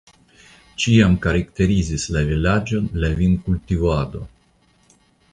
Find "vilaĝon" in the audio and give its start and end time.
2.29-2.87